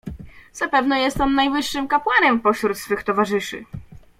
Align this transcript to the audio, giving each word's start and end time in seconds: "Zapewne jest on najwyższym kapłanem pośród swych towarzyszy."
"Zapewne 0.53 0.99
jest 1.01 1.21
on 1.21 1.35
najwyższym 1.35 1.87
kapłanem 1.87 2.39
pośród 2.41 2.77
swych 2.77 3.03
towarzyszy." 3.03 3.65